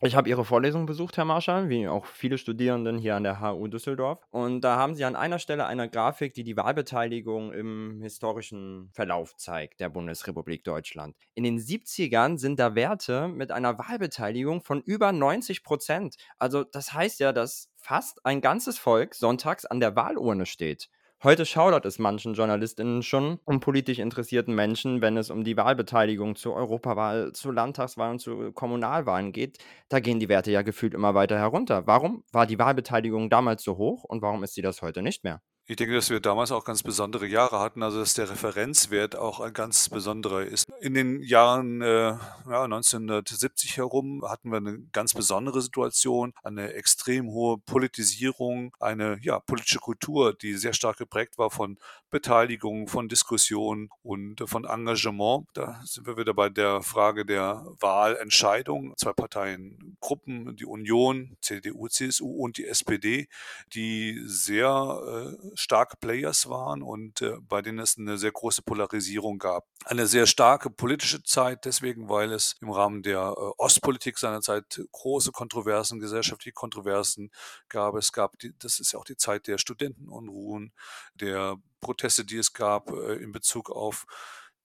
Ich 0.03 0.15
habe 0.15 0.29
Ihre 0.29 0.45
Vorlesung 0.45 0.85
besucht, 0.85 1.17
Herr 1.17 1.25
Marschall, 1.25 1.71
wie 1.71 1.89
auch 1.89 2.05
viele 2.05 2.37
Studierenden 2.37 2.99
hier 2.99 3.17
an 3.17 3.23
der 3.23 3.41
HU 3.41 3.67
Düsseldorf. 3.67 4.19
Und 4.31 4.61
da 4.61 4.77
haben 4.77 4.95
Sie 4.95 5.07
an 5.07 5.17
einer 5.17 5.39
Stelle 5.39 5.65
eine 5.65 5.89
Grafik, 5.89 6.35
die 6.35 6.45
die 6.45 6.55
Wahlbeteiligung 6.55 7.51
im 7.55 8.03
historischen 8.03 8.91
Verlauf 8.93 9.35
zeigt 9.37 9.81
der 9.81 9.89
Bundesrepublik 9.89 10.65
Deutschland. 10.65 11.17
In 11.33 11.45
den 11.45 11.59
70ern 11.59 12.37
sind 12.37 12.61
da 12.61 12.75
Werte 12.75 13.29
mit 13.29 13.51
einer 13.53 13.79
Wahlbeteiligung 13.79 14.61
von 14.61 14.83
über 14.83 15.13
90 15.13 15.63
Prozent. 15.63 16.17
Also 16.39 16.63
das 16.63 16.93
heißt 16.93 17.19
ja, 17.21 17.33
dass 17.33 17.71
fast 17.79 18.27
ein 18.27 18.43
ganzes 18.43 18.77
Volk 18.77 19.15
sonntags 19.15 19.65
an 19.65 19.81
der 19.81 19.97
Wahlurne 19.97 20.45
steht. 20.45 20.91
Heute 21.23 21.46
schaudert 21.46 21.87
es 21.87 21.99
manchen 21.99 22.35
JournalistInnen 22.35 23.02
schon 23.02 23.38
um 23.46 23.58
politisch 23.61 23.99
interessierten 23.99 24.54
Menschen, 24.54 25.00
wenn 25.00 25.16
es 25.16 25.30
um 25.30 25.44
die 25.44 25.56
Wahlbeteiligung 25.56 26.37
zur 26.37 26.54
Europawahl, 26.54 27.32
zur 27.32 27.54
Landtagswahl 27.54 28.11
und 28.11 28.18
zu 28.18 28.52
Kommunalwahlen 28.52 29.32
geht. 29.32 29.58
Da 29.88 30.00
gehen 30.00 30.20
die 30.20 30.28
Werte 30.28 30.50
ja 30.50 30.61
gefühlt 30.61 30.92
immer 30.92 31.14
weiter 31.14 31.38
herunter. 31.38 31.87
Warum 31.87 32.23
war 32.32 32.46
die 32.46 32.58
Wahlbeteiligung 32.58 33.30
damals 33.30 33.62
so 33.64 33.78
hoch 33.78 34.04
und 34.04 34.20
warum 34.20 34.44
ist 34.44 34.54
sie 34.54 34.62
das 34.62 34.82
heute 34.82 35.02
nicht 35.02 35.25
mehr? 35.25 35.40
Ich 35.68 35.75
denke, 35.75 35.94
dass 35.94 36.11
wir 36.11 36.20
damals 36.20 36.52
auch 36.52 36.64
ganz 36.64 36.85
besondere 36.85 37.26
Jahre 37.26 37.58
hatten, 37.58 37.82
also 37.82 37.99
dass 37.99 38.14
der 38.14 38.30
Referenzwert 38.30 39.16
auch 39.16 39.40
ein 39.40 39.52
ganz 39.52 39.88
besonderer 39.88 40.44
ist. 40.44 40.64
In 40.80 40.94
den 40.94 41.20
Jahren 41.23 41.82
äh, 41.82 42.11
ja, 42.49 42.62
1970 42.62 43.76
herum 43.76 44.25
hatten 44.28 44.50
wir 44.50 44.58
eine 44.58 44.78
ganz 44.92 45.12
besondere 45.12 45.61
Situation, 45.61 46.35
eine 46.44 46.75
extrem 46.75 47.26
hohe 47.32 47.58
Politisierung, 47.58 48.76
eine 48.78 49.18
ja, 49.23 49.40
politische 49.40 49.80
Kultur, 49.80 50.35
die 50.35 50.54
sehr 50.54 50.73
stark 50.73 50.99
geprägt 50.99 51.37
war 51.37 51.50
von 51.50 51.78
Beteiligung, 52.11 52.87
von 52.87 53.08
Diskussion 53.08 53.90
und 54.04 54.49
von 54.49 54.66
Engagement. 54.66 55.49
Da 55.54 55.80
sind 55.85 56.06
wir 56.06 56.16
wieder 56.16 56.32
bei 56.32 56.49
der 56.49 56.82
Frage 56.82 57.26
der 57.26 57.66
Wahlentscheidung. 57.80 58.94
Zwei 58.96 59.12
Parteiengruppen, 59.14 60.54
die 60.54 60.64
Union, 60.64 61.37
CDU, 61.40 61.88
CSU 61.88 62.30
und 62.30 62.56
die 62.56 62.66
SPD, 62.66 63.26
die 63.75 64.23
sehr 64.26 65.35
äh, 65.42 65.56
starke 65.57 65.97
Players 65.97 66.49
waren 66.49 66.83
und 66.83 67.23
äh, 67.23 67.37
bei 67.41 67.63
denen 67.63 67.79
es 67.79 67.99
eine 67.99 68.19
sehr 68.19 68.33
große 68.33 68.63
Polarisierung 68.63 69.39
gab. 69.39 69.67
Eine 69.85 70.07
sehr 70.07 70.27
starke 70.27 70.71
politische 70.71 71.23
Zeit, 71.23 71.65
deswegen, 71.65 72.09
weil 72.09 72.33
es 72.33 72.57
im 72.61 72.71
Rahmen 72.71 73.03
der 73.03 73.19
äh, 73.37 73.51
Ostpolitik 73.59 74.19
seinerzeit 74.19 74.81
große 74.93 75.33
Kontroversen, 75.33 76.01
gesellschaftliche 76.01 76.55
Kontroversen 76.55 77.31
gab. 77.69 77.95
Es 77.95 78.13
gab, 78.13 78.39
die, 78.39 78.53
das 78.59 78.81
ist 78.81 78.93
ja 78.93 78.99
auch 78.99 79.05
die 79.05 79.17
Zeit 79.17 79.47
der 79.47 79.59
Studentenunruhen, 79.59 80.73
der 81.15 81.57
Proteste, 81.81 82.25
die 82.25 82.39
es 82.39 82.53
gab 82.53 82.91
äh, 82.91 83.15
in 83.15 83.33
Bezug 83.33 83.71
auf 83.71 84.07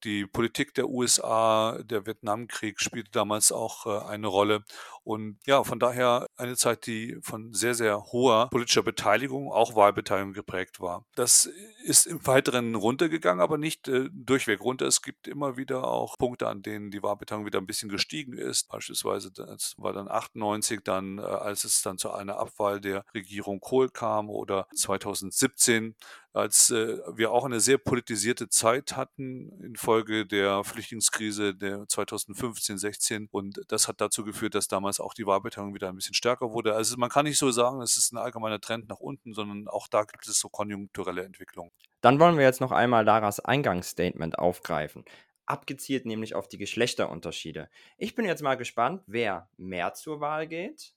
die 0.04 0.26
Politik 0.26 0.74
der 0.74 0.90
USA, 0.90 1.78
der 1.84 2.06
Vietnamkrieg 2.06 2.80
spielte 2.80 3.12
damals 3.12 3.52
auch 3.52 3.86
äh, 3.86 4.06
eine 4.08 4.28
Rolle. 4.28 4.64
Und 5.04 5.40
ja, 5.48 5.64
von 5.64 5.80
daher 5.80 6.28
eine 6.38 6.56
Zeit, 6.56 6.86
die 6.86 7.18
von 7.22 7.54
sehr, 7.54 7.74
sehr 7.74 8.04
hoher 8.12 8.50
politischer 8.52 8.84
Beteiligung, 8.84 9.52
auch 9.52 9.76
Wahlbeteiligung 9.76 10.34
geprägt 10.34 10.80
war. 10.80 11.06
Das 11.16 11.50
ist 11.84 12.06
im 12.06 12.26
Weiteren 12.28 12.76
runtergegangen, 12.76 13.42
aber 13.42 13.58
nicht 13.58 13.88
äh, 13.88 14.10
durchweg 14.12 14.62
runter. 14.62 14.86
Es 14.86 15.02
gibt 15.02 15.28
immer 15.28 15.58
wieder 15.58 15.86
auch 15.86 16.18
Punkte, 16.18 16.48
an 16.48 16.62
denen 16.62 16.92
die 16.92 17.02
Wahlbeteiligung 17.02 17.48
wieder 17.48 17.60
ein 17.60 17.66
bisschen 17.66 17.90
gestiegen 17.90 18.38
ist. 18.38 18.70
Beispielsweise, 18.70 19.32
das 19.32 19.74
war 19.78 19.94
dann 19.94 20.08
98, 20.08 20.82
dann, 20.84 21.18
äh, 21.18 21.22
als 21.22 21.64
es 21.64 21.82
dann 21.82 21.98
zu 21.98 22.12
einer 22.12 22.38
Abwahl 22.38 22.80
der 22.80 23.04
Regierung 23.16 23.60
Kohl 23.60 23.90
kam 23.90 24.30
oder 24.30 24.68
2017 24.76 25.96
als 26.34 26.70
äh, 26.70 26.98
wir 27.16 27.32
auch 27.32 27.46
eine 27.46 27.60
sehr 27.60 27.78
politisierte 27.78 28.48
Zeit 28.50 28.96
hatten 28.96 29.52
infolge 29.62 30.26
der 30.26 30.64
Flüchtlingskrise 30.64 31.54
der 31.54 31.88
2015, 31.88 32.78
16 32.78 33.28
und 33.32 33.62
das 33.68 33.88
hat 33.88 34.00
dazu 34.00 34.24
geführt, 34.24 34.56
dass 34.56 34.68
damals 34.68 35.00
auch 35.00 35.14
die 35.14 35.26
Wahlbeteiligung 35.26 35.76
wieder 35.76 35.90
ein 35.90 35.96
bisschen 35.96 36.16
stärker 36.16 36.52
wurde. 36.52 36.74
Also 36.74 36.96
man 36.98 37.10
kann 37.10 37.26
nicht 37.26 37.38
so 37.38 37.52
sagen, 37.52 37.82
es 37.82 37.98
ist 37.98 38.14
ein 38.14 38.18
allgemeiner 38.18 38.62
Trend 38.62 38.88
nach 38.88 39.00
unten, 39.00 39.34
sondern 39.34 39.68
auch 39.68 39.88
da 39.88 40.04
gibt 40.04 40.28
es 40.28 40.40
so 40.40 40.50
konjunkturelle 40.50 41.24
Entwicklungen. 41.24 41.72
Dann 42.02 42.20
wollen 42.20 42.38
wir 42.38 42.46
jetzt 42.46 42.62
noch 42.62 42.72
einmal 42.72 43.04
Laras 43.04 43.40
Eingangsstatement 43.40 44.40
aufgreifen 44.40 45.04
abgezielt 45.52 46.06
nämlich 46.06 46.34
auf 46.34 46.48
die 46.48 46.58
Geschlechterunterschiede. 46.58 47.70
Ich 47.98 48.16
bin 48.16 48.24
jetzt 48.24 48.42
mal 48.42 48.56
gespannt, 48.56 49.04
wer 49.06 49.50
mehr 49.58 49.94
zur 49.94 50.22
Wahl 50.22 50.48
geht. 50.48 50.96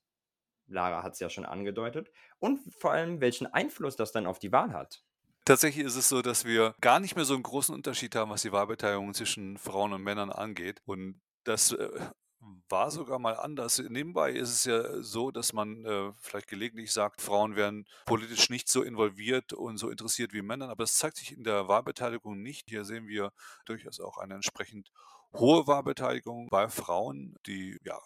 Lara 0.67 1.03
hat 1.03 1.14
es 1.14 1.21
ja 1.21 1.29
schon 1.29 1.45
angedeutet. 1.45 2.11
Und 2.38 2.61
vor 2.79 2.93
allem, 2.93 3.21
welchen 3.21 3.47
Einfluss 3.47 3.97
das 3.97 4.12
dann 4.12 4.26
auf 4.26 4.38
die 4.38 4.53
Wahl 4.53 4.73
hat. 4.73 5.03
Tatsächlich 5.45 5.85
ist 5.85 5.97
es 5.97 6.09
so, 6.09 6.23
dass 6.23 6.47
wir 6.47 6.75
gar 6.81 7.01
nicht 7.01 7.17
mehr 7.17 7.27
so 7.27 7.35
einen 7.35 7.43
großen 7.43 7.75
Unterschied 7.75 8.15
haben, 8.15 8.31
was 8.31 8.43
die 8.43 8.53
Wahlbeteiligung 8.53 9.13
zwischen 9.13 9.59
Frauen 9.59 9.93
und 9.93 10.03
Männern 10.03 10.31
angeht. 10.31 10.81
Und 10.87 11.21
das 11.45 11.73
äh, 11.73 11.91
war 12.71 12.91
sogar 12.91 13.19
mal 13.19 13.35
anders. 13.35 13.79
Nebenbei 13.79 14.33
ist 14.33 14.51
es 14.51 14.65
ja 14.65 15.03
so, 15.03 15.31
dass 15.31 15.53
man 15.53 15.85
äh, 15.85 16.13
vielleicht 16.21 16.49
gelegentlich 16.49 16.93
sagt, 16.93 17.21
Frauen 17.21 17.57
werden 17.57 17.87
politisch 18.07 18.49
nicht 18.49 18.71
so 18.71 18.83
involviert 18.83 19.53
und 19.53 19.77
so 19.77 19.91
interessiert 19.91 20.33
wie 20.33 20.41
Männer, 20.41 20.71
aber 20.71 20.85
das 20.85 20.95
zeigt 20.95 21.19
sich 21.19 21.33
in 21.33 21.45
der 21.45 21.69
Wahlbeteiligung 21.69 22.43
nicht. 22.43 22.71
Hier 22.71 22.87
sehen 22.87 23.07
wir 23.07 23.31
durchaus 23.67 24.01
auch 24.01 24.17
eine 24.17 24.35
entsprechend 24.35 24.91
hohe 25.35 25.67
Wahlbeteiligung 25.67 26.49
bei 26.49 26.69
Frauen, 26.71 27.37
die 27.47 27.77
ja 27.85 27.99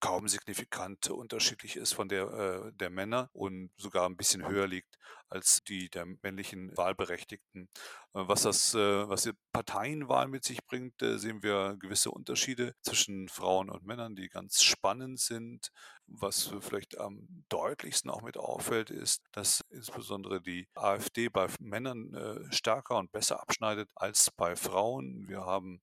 kaum 0.00 0.28
signifikant 0.28 1.10
unterschiedlich 1.10 1.76
ist 1.76 1.92
von 1.92 2.08
der 2.08 2.24
äh, 2.32 2.72
der 2.72 2.90
Männer 2.90 3.30
und 3.32 3.70
sogar 3.76 4.06
ein 4.06 4.16
bisschen 4.16 4.46
höher 4.46 4.66
liegt 4.66 4.98
als 5.30 5.62
die 5.62 5.88
der 5.88 6.06
männlichen 6.22 6.76
Wahlberechtigten. 6.76 7.62
Äh, 7.62 7.68
was 8.12 8.42
das, 8.42 8.74
äh, 8.74 9.08
was 9.08 9.22
die 9.22 9.32
Parteienwahl 9.52 10.28
mit 10.28 10.44
sich 10.44 10.64
bringt, 10.66 11.00
äh, 11.02 11.18
sehen 11.18 11.42
wir 11.42 11.76
gewisse 11.78 12.10
Unterschiede 12.10 12.74
zwischen 12.82 13.28
Frauen 13.28 13.70
und 13.70 13.84
Männern, 13.84 14.16
die 14.16 14.28
ganz 14.28 14.62
spannend 14.62 15.20
sind. 15.20 15.70
Was 16.06 16.52
vielleicht 16.60 16.98
am 16.98 17.44
deutlichsten 17.48 18.10
auch 18.10 18.22
mit 18.22 18.36
auffällt, 18.36 18.90
ist, 18.90 19.22
dass 19.32 19.62
insbesondere 19.70 20.40
die 20.40 20.68
AfD 20.74 21.28
bei 21.28 21.46
Männern 21.60 22.14
äh, 22.14 22.52
stärker 22.52 22.96
und 22.96 23.12
besser 23.12 23.40
abschneidet 23.40 23.88
als 23.94 24.30
bei 24.32 24.56
Frauen. 24.56 25.28
Wir 25.28 25.42
haben 25.42 25.80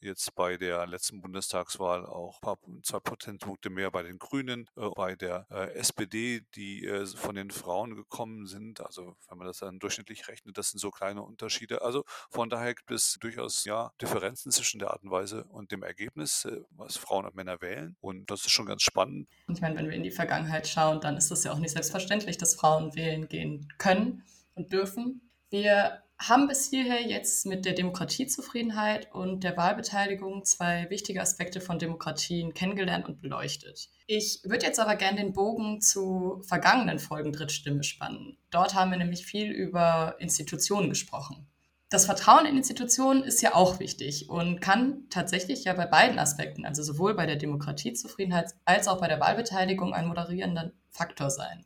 jetzt 0.00 0.34
bei 0.34 0.56
der 0.56 0.86
letzten 0.86 1.20
Bundestagswahl 1.20 2.06
auch 2.06 2.40
paar, 2.40 2.58
zwei 2.82 3.00
Prozentpunkte 3.00 3.70
mehr 3.70 3.90
bei 3.90 4.02
den 4.02 4.18
Grünen, 4.18 4.68
äh, 4.76 4.88
bei 4.94 5.16
der 5.16 5.46
äh, 5.50 5.72
SPD, 5.74 6.42
die 6.54 6.84
äh, 6.84 7.06
von 7.06 7.34
den 7.34 7.50
Frauen 7.50 7.94
gekommen 7.94 8.46
sind. 8.46 8.80
Also 8.80 9.16
wenn 9.28 9.38
man 9.38 9.46
das 9.46 9.58
dann 9.58 9.78
durchschnittlich 9.78 10.28
rechnet, 10.28 10.58
das 10.58 10.70
sind 10.70 10.78
so 10.78 10.90
kleine 10.90 11.22
Unterschiede. 11.22 11.82
Also 11.82 12.04
von 12.30 12.50
daher 12.50 12.74
gibt 12.74 12.90
es 12.90 13.18
durchaus 13.20 13.64
ja 13.64 13.92
Differenzen 14.00 14.52
zwischen 14.52 14.78
der 14.78 14.90
Art 14.90 15.02
und 15.02 15.10
Weise 15.10 15.44
und 15.44 15.72
dem 15.72 15.82
Ergebnis, 15.82 16.44
äh, 16.44 16.60
was 16.70 16.96
Frauen 16.96 17.26
und 17.26 17.34
Männer 17.34 17.60
wählen. 17.60 17.96
Und 18.00 18.30
das 18.30 18.44
ist 18.44 18.50
schon 18.50 18.66
ganz 18.66 18.82
spannend. 18.82 19.28
Und 19.46 19.56
ich 19.56 19.60
meine, 19.60 19.76
wenn 19.76 19.88
wir 19.88 19.96
in 19.96 20.02
die 20.02 20.10
Vergangenheit 20.10 20.66
schauen, 20.68 21.00
dann 21.00 21.16
ist 21.16 21.30
es 21.30 21.44
ja 21.44 21.52
auch 21.52 21.58
nicht 21.58 21.72
selbstverständlich, 21.72 22.38
dass 22.38 22.54
Frauen 22.54 22.94
wählen 22.94 23.28
gehen 23.28 23.72
können 23.78 24.24
und 24.54 24.72
dürfen. 24.72 25.27
Wir 25.50 26.02
haben 26.18 26.48
bis 26.48 26.68
hierher 26.68 27.00
jetzt 27.00 27.46
mit 27.46 27.64
der 27.64 27.74
Demokratiezufriedenheit 27.74 29.12
und 29.14 29.44
der 29.44 29.56
Wahlbeteiligung 29.56 30.44
zwei 30.44 30.90
wichtige 30.90 31.22
Aspekte 31.22 31.60
von 31.60 31.78
Demokratien 31.78 32.54
kennengelernt 32.54 33.08
und 33.08 33.20
beleuchtet. 33.22 33.88
Ich 34.06 34.40
würde 34.44 34.66
jetzt 34.66 34.80
aber 34.80 34.96
gerne 34.96 35.18
den 35.18 35.32
Bogen 35.32 35.80
zu 35.80 36.42
vergangenen 36.44 36.98
Folgen 36.98 37.32
Drittstimme 37.32 37.84
spannen. 37.84 38.36
Dort 38.50 38.74
haben 38.74 38.90
wir 38.90 38.98
nämlich 38.98 39.24
viel 39.24 39.50
über 39.52 40.16
Institutionen 40.18 40.88
gesprochen. 40.88 41.46
Das 41.88 42.04
Vertrauen 42.04 42.44
in 42.44 42.56
Institutionen 42.58 43.22
ist 43.22 43.40
ja 43.40 43.54
auch 43.54 43.78
wichtig 43.78 44.28
und 44.28 44.60
kann 44.60 45.04
tatsächlich 45.08 45.64
ja 45.64 45.72
bei 45.72 45.86
beiden 45.86 46.18
Aspekten, 46.18 46.66
also 46.66 46.82
sowohl 46.82 47.14
bei 47.14 47.24
der 47.24 47.36
Demokratiezufriedenheit 47.36 48.52
als 48.66 48.88
auch 48.88 49.00
bei 49.00 49.08
der 49.08 49.20
Wahlbeteiligung, 49.20 49.94
ein 49.94 50.08
moderierender 50.08 50.72
Faktor 50.90 51.30
sein. 51.30 51.64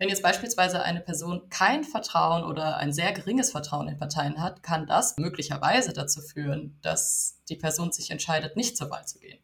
Wenn 0.00 0.08
jetzt 0.08 0.22
beispielsweise 0.22 0.82
eine 0.82 1.02
Person 1.02 1.50
kein 1.50 1.84
Vertrauen 1.84 2.42
oder 2.42 2.78
ein 2.78 2.90
sehr 2.90 3.12
geringes 3.12 3.50
Vertrauen 3.50 3.86
in 3.86 3.98
Parteien 3.98 4.42
hat, 4.42 4.62
kann 4.62 4.86
das 4.86 5.18
möglicherweise 5.18 5.92
dazu 5.92 6.22
führen, 6.22 6.78
dass 6.80 7.38
die 7.50 7.56
Person 7.56 7.92
sich 7.92 8.10
entscheidet, 8.10 8.56
nicht 8.56 8.78
zur 8.78 8.88
Wahl 8.88 9.06
zu 9.06 9.18
gehen. 9.18 9.38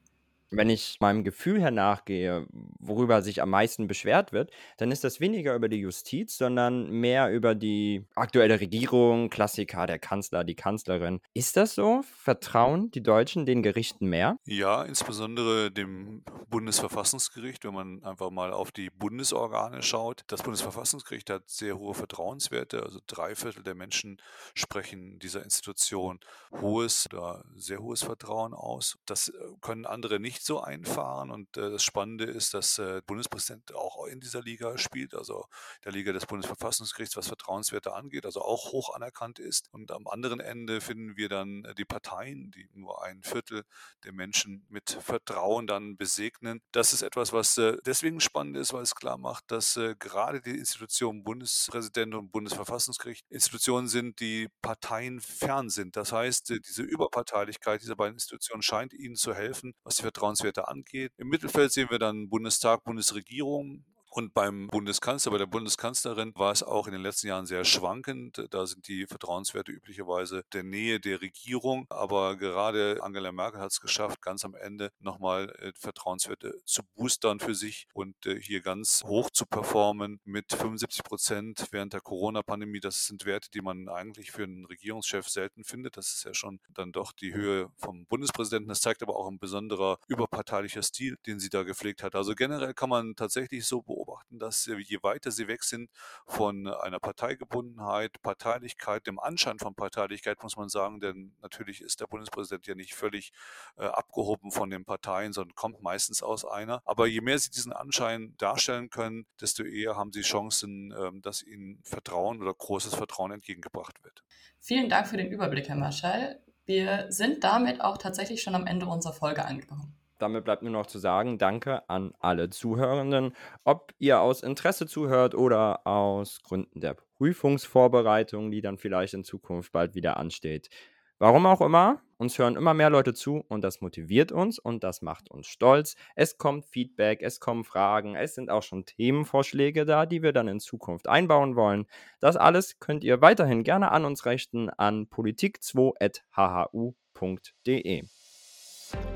Wenn 0.50 0.70
ich 0.70 0.98
meinem 1.00 1.24
Gefühl 1.24 1.60
her 1.60 1.70
nachgehe, 1.70 2.46
worüber 2.78 3.22
sich 3.22 3.42
am 3.42 3.50
meisten 3.50 3.86
beschwert 3.86 4.32
wird, 4.32 4.50
dann 4.78 4.90
ist 4.90 5.04
das 5.04 5.20
weniger 5.20 5.54
über 5.54 5.68
die 5.68 5.78
Justiz, 5.78 6.38
sondern 6.38 6.90
mehr 6.90 7.32
über 7.32 7.54
die 7.54 8.04
aktuelle 8.14 8.60
Regierung, 8.60 9.28
Klassiker, 9.30 9.86
der 9.86 9.98
Kanzler, 9.98 10.44
die 10.44 10.54
Kanzlerin. 10.54 11.20
Ist 11.34 11.56
das 11.56 11.74
so? 11.74 12.02
Vertrauen 12.16 12.90
die 12.90 13.02
Deutschen 13.02 13.46
den 13.46 13.62
Gerichten 13.62 14.06
mehr? 14.06 14.38
Ja, 14.44 14.82
insbesondere 14.84 15.70
dem 15.70 16.22
Bundesverfassungsgericht, 16.48 17.64
wenn 17.64 17.74
man 17.74 18.04
einfach 18.04 18.30
mal 18.30 18.52
auf 18.52 18.70
die 18.70 18.90
Bundesorgane 18.90 19.82
schaut. 19.82 20.22
Das 20.28 20.42
Bundesverfassungsgericht 20.42 21.28
hat 21.30 21.48
sehr 21.48 21.78
hohe 21.78 21.94
Vertrauenswerte, 21.94 22.82
also 22.82 23.00
drei 23.06 23.34
Viertel 23.34 23.62
der 23.62 23.74
Menschen 23.74 24.20
sprechen 24.54 25.18
dieser 25.18 25.42
Institution 25.42 26.20
hohes 26.60 27.06
oder 27.12 27.44
sehr 27.54 27.80
hohes 27.80 28.02
Vertrauen 28.02 28.54
aus. 28.54 28.98
Das 29.06 29.28
äh, 29.28 29.32
können 29.60 29.86
andere 29.86 30.20
nicht 30.20 30.35
nicht 30.36 30.44
so 30.44 30.60
einfahren. 30.60 31.30
Und 31.30 31.56
äh, 31.56 31.70
das 31.70 31.82
Spannende 31.82 32.24
ist, 32.24 32.52
dass 32.52 32.78
äh, 32.78 33.00
Bundespräsident 33.06 33.74
auch 33.74 34.06
in 34.06 34.20
dieser 34.20 34.42
Liga 34.42 34.76
spielt, 34.76 35.14
also 35.14 35.46
der 35.84 35.92
Liga 35.92 36.12
des 36.12 36.26
Bundesverfassungsgerichts, 36.26 37.16
was 37.16 37.28
Vertrauenswerte 37.28 37.94
angeht, 37.94 38.26
also 38.26 38.42
auch 38.42 38.72
hoch 38.72 38.94
anerkannt 38.94 39.38
ist. 39.38 39.72
Und 39.72 39.90
am 39.90 40.06
anderen 40.06 40.40
Ende 40.40 40.80
finden 40.80 41.16
wir 41.16 41.28
dann 41.28 41.64
äh, 41.64 41.74
die 41.74 41.86
Parteien, 41.86 42.50
die 42.50 42.68
nur 42.74 43.02
ein 43.02 43.22
Viertel 43.22 43.64
der 44.04 44.12
Menschen 44.12 44.66
mit 44.68 44.90
Vertrauen 44.90 45.66
dann 45.66 45.96
besegnen. 45.96 46.60
Das 46.72 46.92
ist 46.92 47.02
etwas, 47.02 47.32
was 47.32 47.56
äh, 47.56 47.78
deswegen 47.86 48.20
spannend 48.20 48.58
ist, 48.58 48.74
weil 48.74 48.82
es 48.82 48.94
klar 48.94 49.16
macht, 49.16 49.50
dass 49.50 49.76
äh, 49.76 49.94
gerade 49.98 50.42
die 50.42 50.58
Institutionen 50.58 51.24
Bundespräsident 51.24 52.14
und 52.14 52.30
Bundesverfassungsgericht 52.30 53.24
Institutionen 53.30 53.88
sind, 53.88 54.20
die 54.20 54.48
parteienfern 54.60 55.70
sind. 55.70 55.96
Das 55.96 56.12
heißt, 56.12 56.50
diese 56.50 56.82
Überparteilichkeit 56.82 57.80
dieser 57.80 57.96
beiden 57.96 58.14
Institutionen 58.14 58.62
scheint 58.62 58.92
ihnen 58.92 59.16
zu 59.16 59.34
helfen, 59.34 59.72
was 59.82 59.96
die 59.96 60.02
Vertrauenswerte 60.02 60.25
angeht. 60.68 61.12
Im 61.16 61.28
Mittelfeld 61.28 61.72
sehen 61.72 61.90
wir 61.90 61.98
dann 61.98 62.28
Bundestag, 62.28 62.84
Bundesregierung, 62.84 63.84
und 64.16 64.32
beim 64.32 64.68
Bundeskanzler, 64.68 65.32
bei 65.32 65.36
der 65.36 65.44
Bundeskanzlerin 65.44 66.32
war 66.36 66.50
es 66.50 66.62
auch 66.62 66.86
in 66.86 66.94
den 66.94 67.02
letzten 67.02 67.26
Jahren 67.26 67.44
sehr 67.44 67.66
schwankend. 67.66 68.46
Da 68.48 68.66
sind 68.66 68.88
die 68.88 69.06
Vertrauenswerte 69.06 69.72
üblicherweise 69.72 70.42
der 70.54 70.62
Nähe 70.62 70.98
der 70.98 71.20
Regierung. 71.20 71.84
Aber 71.90 72.36
gerade 72.36 73.02
Angela 73.02 73.30
Merkel 73.30 73.60
hat 73.60 73.72
es 73.72 73.80
geschafft, 73.82 74.22
ganz 74.22 74.46
am 74.46 74.54
Ende 74.54 74.90
nochmal 75.00 75.50
äh, 75.58 75.72
Vertrauenswerte 75.78 76.54
zu 76.64 76.80
boostern 76.94 77.40
für 77.40 77.54
sich 77.54 77.88
und 77.92 78.24
äh, 78.24 78.40
hier 78.40 78.62
ganz 78.62 79.02
hoch 79.04 79.28
zu 79.28 79.44
performen 79.44 80.18
mit 80.24 80.50
75 80.50 81.04
Prozent 81.04 81.66
während 81.70 81.92
der 81.92 82.00
Corona-Pandemie. 82.00 82.80
Das 82.80 83.04
sind 83.04 83.26
Werte, 83.26 83.50
die 83.50 83.60
man 83.60 83.90
eigentlich 83.90 84.32
für 84.32 84.44
einen 84.44 84.64
Regierungschef 84.64 85.28
selten 85.28 85.62
findet. 85.62 85.98
Das 85.98 86.14
ist 86.14 86.24
ja 86.24 86.32
schon 86.32 86.58
dann 86.70 86.90
doch 86.90 87.12
die 87.12 87.34
Höhe 87.34 87.68
vom 87.76 88.06
Bundespräsidenten. 88.06 88.70
Das 88.70 88.80
zeigt 88.80 89.02
aber 89.02 89.16
auch 89.16 89.28
ein 89.28 89.38
besonderer 89.38 89.98
überparteilicher 90.08 90.82
Stil, 90.82 91.18
den 91.26 91.38
sie 91.38 91.50
da 91.50 91.64
gepflegt 91.64 92.02
hat. 92.02 92.14
Also 92.14 92.34
generell 92.34 92.72
kann 92.72 92.88
man 92.88 93.14
tatsächlich 93.14 93.66
so 93.66 93.82
beobachten, 93.82 94.05
beobachten, 94.06 94.38
dass 94.38 94.66
je 94.66 94.98
weiter 95.02 95.30
sie 95.30 95.48
weg 95.48 95.64
sind 95.64 95.90
von 96.26 96.66
einer 96.66 97.00
Parteigebundenheit, 97.00 98.22
Parteilichkeit, 98.22 99.06
dem 99.06 99.18
Anschein 99.18 99.58
von 99.58 99.74
Parteilichkeit, 99.74 100.42
muss 100.42 100.56
man 100.56 100.68
sagen, 100.68 101.00
denn 101.00 101.34
natürlich 101.42 101.80
ist 101.80 102.00
der 102.00 102.06
Bundespräsident 102.06 102.66
ja 102.66 102.74
nicht 102.74 102.94
völlig 102.94 103.32
äh, 103.76 103.84
abgehoben 103.84 104.50
von 104.50 104.70
den 104.70 104.84
Parteien, 104.84 105.32
sondern 105.32 105.54
kommt 105.54 105.82
meistens 105.82 106.22
aus 106.22 106.44
einer. 106.44 106.80
Aber 106.84 107.06
je 107.06 107.20
mehr 107.20 107.38
sie 107.38 107.50
diesen 107.50 107.72
Anschein 107.72 108.34
darstellen 108.38 108.90
können, 108.90 109.26
desto 109.40 109.64
eher 109.64 109.96
haben 109.96 110.12
sie 110.12 110.22
Chancen, 110.22 110.92
äh, 110.92 111.10
dass 111.20 111.42
ihnen 111.42 111.82
Vertrauen 111.82 112.40
oder 112.40 112.54
großes 112.54 112.94
Vertrauen 112.94 113.32
entgegengebracht 113.32 114.02
wird. 114.04 114.22
Vielen 114.60 114.88
Dank 114.88 115.08
für 115.08 115.16
den 115.16 115.30
Überblick, 115.30 115.68
Herr 115.68 115.76
Marschall. 115.76 116.40
Wir 116.64 117.06
sind 117.10 117.44
damit 117.44 117.80
auch 117.80 117.98
tatsächlich 117.98 118.42
schon 118.42 118.54
am 118.54 118.66
Ende 118.66 118.86
unserer 118.86 119.12
Folge 119.12 119.44
angekommen. 119.44 119.95
Damit 120.18 120.44
bleibt 120.44 120.62
nur 120.62 120.72
noch 120.72 120.86
zu 120.86 120.98
sagen, 120.98 121.36
danke 121.36 121.88
an 121.90 122.14
alle 122.20 122.48
Zuhörenden. 122.48 123.34
Ob 123.64 123.92
ihr 123.98 124.20
aus 124.20 124.42
Interesse 124.42 124.86
zuhört 124.86 125.34
oder 125.34 125.86
aus 125.86 126.42
Gründen 126.42 126.80
der 126.80 126.94
Prüfungsvorbereitung, 126.94 128.50
die 128.50 128.62
dann 128.62 128.78
vielleicht 128.78 129.14
in 129.14 129.24
Zukunft 129.24 129.72
bald 129.72 129.94
wieder 129.94 130.16
ansteht. 130.16 130.70
Warum 131.18 131.46
auch 131.46 131.62
immer, 131.62 132.02
uns 132.18 132.38
hören 132.38 132.56
immer 132.56 132.74
mehr 132.74 132.90
Leute 132.90 133.14
zu 133.14 133.42
und 133.48 133.62
das 133.62 133.80
motiviert 133.80 134.32
uns 134.32 134.58
und 134.58 134.84
das 134.84 135.00
macht 135.00 135.30
uns 135.30 135.46
stolz. 135.46 135.96
Es 136.14 136.36
kommt 136.36 136.66
Feedback, 136.66 137.22
es 137.22 137.40
kommen 137.40 137.64
Fragen, 137.64 138.16
es 138.16 138.34
sind 138.34 138.50
auch 138.50 138.62
schon 138.62 138.84
Themenvorschläge 138.84 139.86
da, 139.86 140.04
die 140.04 140.22
wir 140.22 140.32
dann 140.32 140.48
in 140.48 140.60
Zukunft 140.60 141.08
einbauen 141.08 141.56
wollen. 141.56 141.86
Das 142.20 142.36
alles 142.36 142.78
könnt 142.80 143.02
ihr 143.04 143.22
weiterhin 143.22 143.64
gerne 143.64 143.92
an 143.92 144.04
uns 144.04 144.26
richten 144.26 144.68
an 144.70 145.06
politik2.hhu.de. 145.08 148.02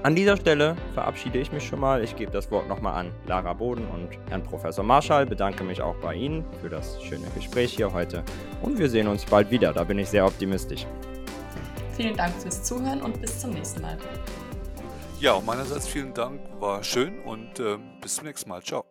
An 0.02 0.16
dieser 0.16 0.36
Stelle 0.36 0.76
verabschiede 0.94 1.38
ich 1.38 1.52
mich 1.52 1.66
schon 1.66 1.80
mal. 1.80 2.02
Ich 2.02 2.16
gebe 2.16 2.30
das 2.30 2.50
Wort 2.50 2.68
nochmal 2.68 2.94
an 2.94 3.12
Lara 3.26 3.52
Boden 3.52 3.86
und 3.88 4.08
Herrn 4.30 4.42
Professor 4.42 4.84
Marschall. 4.84 5.26
Bedanke 5.26 5.62
mich 5.62 5.82
auch 5.82 5.96
bei 5.96 6.14
Ihnen 6.14 6.44
für 6.60 6.68
das 6.68 7.02
schöne 7.02 7.26
Gespräch 7.34 7.74
hier 7.74 7.92
heute. 7.92 8.24
Und 8.62 8.78
wir 8.78 8.88
sehen 8.88 9.08
uns 9.08 9.24
bald 9.24 9.50
wieder. 9.50 9.72
Da 9.72 9.84
bin 9.84 9.98
ich 9.98 10.08
sehr 10.08 10.26
optimistisch. 10.26 10.86
Vielen 11.96 12.16
Dank 12.16 12.34
fürs 12.40 12.62
Zuhören 12.62 13.02
und 13.02 13.20
bis 13.20 13.40
zum 13.40 13.50
nächsten 13.50 13.82
Mal. 13.82 13.98
Ja, 15.20 15.34
auch 15.34 15.44
meinerseits 15.44 15.86
vielen 15.86 16.14
Dank. 16.14 16.40
War 16.58 16.82
schön 16.82 17.20
und 17.24 17.60
äh, 17.60 17.76
bis 18.00 18.16
zum 18.16 18.26
nächsten 18.26 18.48
Mal. 18.48 18.62
Ciao. 18.62 18.84